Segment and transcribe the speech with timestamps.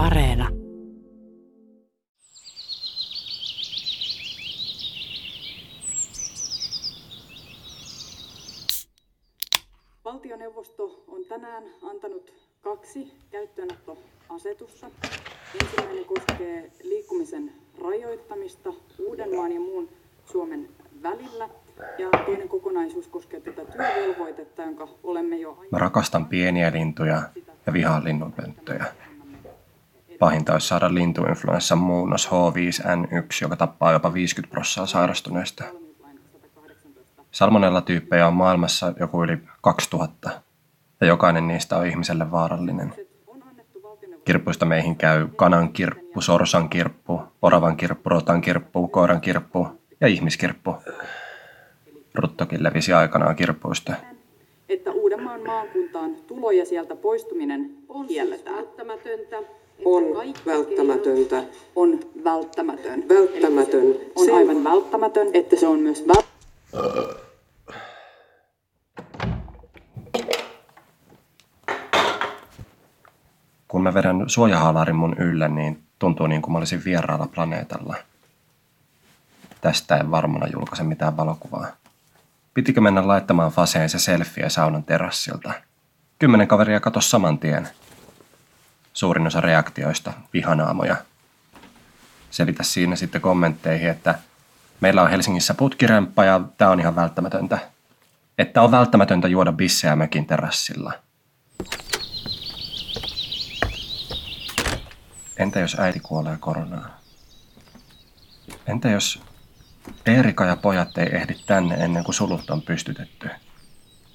[0.00, 0.48] Areena.
[10.04, 14.90] Valtioneuvosto on tänään antanut kaksi käyttöönottoasetusta.
[15.62, 19.88] Ensimmäinen koskee liikkumisen rajoittamista Uudenmaan ja muun
[20.24, 20.68] Suomen
[21.02, 21.48] välillä.
[21.98, 25.58] Ja toinen kokonaisuus koskee tätä työvelvoitetta, jonka olemme jo...
[25.72, 27.22] Mä rakastan pieniä lintuja
[27.66, 28.84] ja vihaan linnunpönttöjä.
[30.20, 35.64] Pahinta olisi saada lintuinfluenssan muunnos H5N1, joka tappaa jopa 50 prosenttia sairastuneista.
[37.30, 40.30] Salmonella-tyyppejä on maailmassa joku yli 2000,
[41.00, 42.94] ja jokainen niistä on ihmiselle vaarallinen.
[44.24, 49.68] Kirppuista meihin käy kanan kirppu, sorsan kirppu, oravan kirppu, rotan kirppu, koiran kirppu
[50.00, 50.76] ja ihmiskirppu.
[52.14, 53.94] Ruttokin levisi aikanaan kirppuista.
[54.68, 58.64] Että Uudenmaan maakuntaan tulo ja sieltä poistuminen on kielletään.
[59.84, 60.04] On
[60.46, 61.42] välttämätöntä.
[61.76, 63.04] On välttämätön.
[63.08, 63.92] Välttämätön.
[63.92, 66.22] Se On Se- aivan välttämätön, että se on myös väl...
[73.68, 77.96] Kun mä vedän suojahaalarin mun ylle, niin tuntuu niin kuin mä olisin vieraalla planeetalla.
[79.60, 81.66] Tästä en varmana julkaise mitään valokuvaa.
[82.54, 85.52] Pitikö mennä laittamaan faseen se selfie saunan terassilta?
[86.18, 87.68] Kymmenen kaveria katos saman tien.
[89.00, 90.96] Suurin osa reaktioista vihanaamoja.
[92.30, 94.18] Selitä siinä sitten kommentteihin, että
[94.80, 97.58] meillä on Helsingissä putkiremppa ja tää on ihan välttämätöntä.
[98.38, 100.92] Että on välttämätöntä juoda bissejä mökin terassilla.
[105.36, 106.90] Entä jos äiti kuolee koronaan?
[108.66, 109.22] Entä jos
[110.06, 113.30] Eerika ja pojat ei ehdi tänne ennen kuin sulut on pystytetty?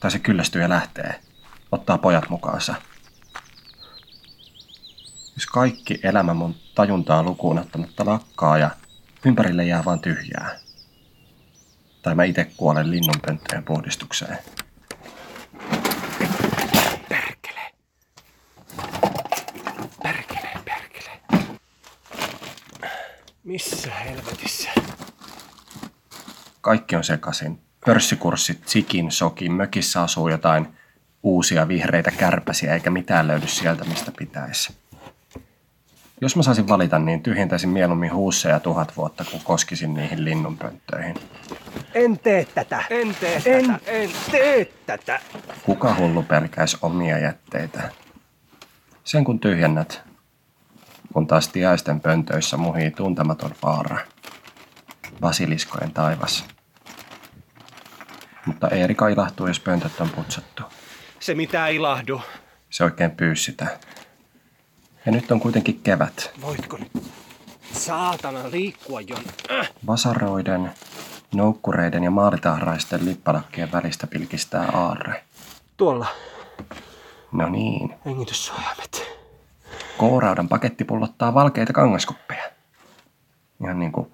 [0.00, 1.20] Tai se kyllästyy ja lähtee.
[1.72, 2.74] Ottaa pojat mukaansa.
[5.40, 8.70] Jos kaikki elämä mun tajuntaa lukuun ottamatta lakkaa ja
[9.24, 10.58] ympärille jää vaan tyhjää.
[12.02, 14.38] Tai mä itse kuolen linnunpönttöjen puhdistukseen.
[17.08, 17.72] Perkele.
[20.02, 21.20] Perkele, perkele.
[23.44, 24.70] Missä helvetissä?
[26.60, 27.60] Kaikki on sekaisin.
[27.86, 30.68] Pörssikurssit, sikin, sokin, mökissä asuu jotain
[31.22, 34.89] uusia vihreitä kärpäsiä, eikä mitään löydy sieltä, mistä pitäisi.
[36.20, 41.14] Jos mä saisin valita, niin tyhjentäisin mieluummin huusseja tuhat vuotta, kun koskisin niihin linnunpönttöihin.
[41.94, 42.84] En tee tätä.
[42.90, 43.78] En tee en tätä.
[43.86, 45.20] En tee tätä.
[45.62, 47.90] Kuka hullu pelkäisi omia jätteitä?
[49.04, 50.02] Sen kun tyhjennät,
[51.12, 53.98] kun taas tiaisten pöntöissä muhii tuntematon vaara.
[55.20, 56.44] Basiliskojen taivas.
[58.46, 60.62] Mutta Eerika ilahtuu, jos pöntöt on putsattu.
[61.20, 62.22] Se mitä ilahdu.
[62.70, 63.66] Se oikein pyysi sitä.
[65.06, 66.30] Ja nyt on kuitenkin kevät.
[66.40, 66.90] Voitko nyt
[67.72, 69.22] saatana liikkua jon?
[69.50, 69.70] Äh.
[69.86, 70.70] Vasaroiden,
[71.34, 75.24] noukkureiden ja maalitahraisten lippalakkien välistä pilkistää aarre.
[75.76, 76.06] Tuolla
[77.32, 79.10] No niin, hengityssuojaimet.
[79.98, 82.42] K-raudan paketti pullottaa valkeita kangaskoppeja.
[83.64, 84.12] Ihan niin kuin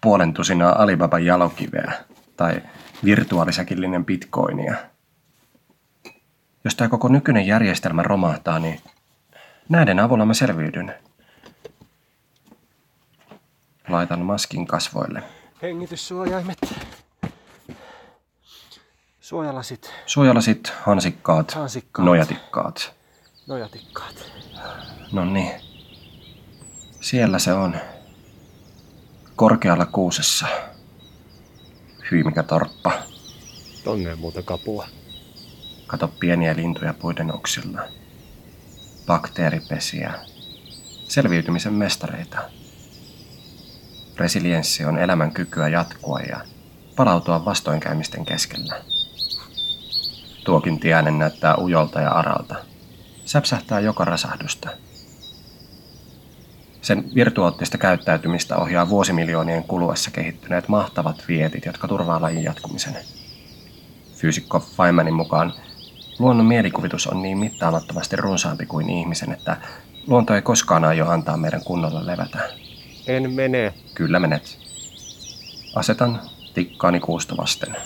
[0.00, 1.92] puolen tusinaa Alibaban jalokiveä
[2.36, 2.62] tai
[3.04, 4.76] virtuaalisäkillinen bitcoinia.
[6.64, 8.80] Jos tämä koko nykyinen järjestelmä romahtaa, niin
[9.68, 10.94] näiden avulla mä selviydyn.
[13.88, 15.22] Laitan maskin kasvoille.
[15.62, 16.58] Hengityssuojaimet.
[19.20, 19.92] Suojalasit.
[20.06, 22.06] Suojalasit, hansikkaat, Hansikkaat.
[22.06, 22.94] nojatikkaat.
[23.46, 24.32] Nojatikkaat.
[25.12, 25.52] No niin.
[27.00, 27.76] Siellä se on.
[29.36, 30.46] Korkealla kuusessa.
[32.10, 32.92] Hyi mikä torppa.
[33.84, 34.86] Tonne muuta kapua.
[35.86, 37.80] Kato pieniä lintuja puiden oksilla.
[39.06, 40.12] Bakteeripesiä.
[41.08, 42.38] Selviytymisen mestareita.
[44.16, 46.40] Resilienssi on elämän kykyä jatkua ja
[46.96, 48.74] palautua vastoinkäymisten keskellä.
[50.44, 52.54] Tuokin tiainen näyttää ujolta ja aralta.
[53.24, 54.68] Säpsähtää joka rasahdusta.
[56.82, 62.96] Sen virtuoottista käyttäytymistä ohjaa vuosimiljoonien kuluessa kehittyneet mahtavat vietit, jotka turvaa lajin jatkumisen.
[64.14, 65.52] Fyysikko Feynmanin mukaan
[66.18, 69.56] luonnon mielikuvitus on niin mittaamattomasti runsaampi kuin ihmisen, että
[70.06, 72.38] luonto ei koskaan aio antaa meidän kunnolla levätä.
[73.06, 73.74] En mene.
[73.94, 74.58] Kyllä menet.
[75.74, 76.20] Asetan
[76.54, 77.76] tikkaani kuusta vasten.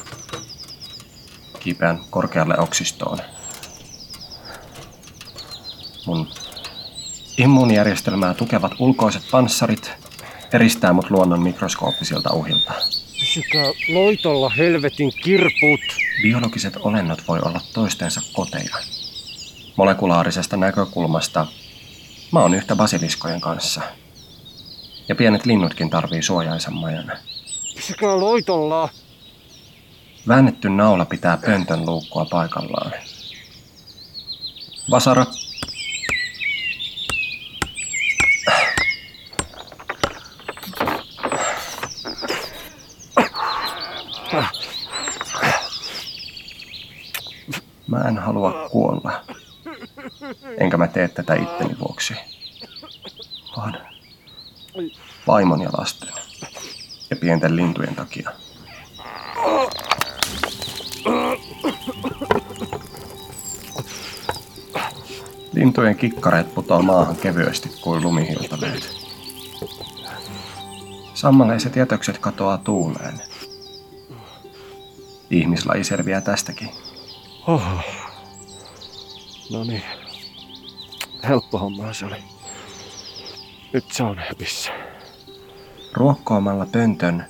[1.61, 3.19] Kiipeän korkealle oksistoon.
[6.07, 6.29] Mun
[7.39, 9.93] immuunijärjestelmää tukevat ulkoiset panssarit
[10.53, 12.73] eristää mut luonnon mikroskooppisilta uhilta.
[13.21, 15.81] Pysykää loitolla helvetin kirput.
[16.23, 18.77] Biologiset olennot voi olla toistensa koteja.
[19.77, 21.47] Molekulaarisesta näkökulmasta
[22.33, 23.81] Mä oon yhtä basiliskojen kanssa.
[25.09, 27.13] Ja pienet linnutkin tarvii suojaisen majan.
[27.77, 28.89] Pysykää loitollaan.
[30.29, 32.93] Väännetty naula pitää pöntön luukkua paikallaan.
[34.91, 35.27] Vasara.
[47.91, 49.25] Mä en halua kuolla.
[50.59, 52.15] Enkä mä tee tätä itteni vuoksi.
[53.57, 53.77] Vaan
[55.27, 56.09] vaimon ja lasten.
[57.11, 58.31] Ja pienten lintujen takia.
[65.53, 68.91] Lintujen kikkareet putoaa maahan kevyesti kuin lumihiutaleet.
[71.15, 73.21] Sammaleiset jätökset katoaa tuuleen.
[75.31, 76.71] Ihmislaji selviää tästäkin.
[77.47, 77.81] Oho.
[79.51, 79.83] No niin.
[81.29, 82.17] Helppo homma se oli.
[83.73, 84.71] Nyt se on hepissä.
[85.93, 87.25] Ruokkoamalla pöntön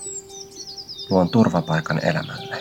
[1.10, 2.56] luon turvapaikan elämälle.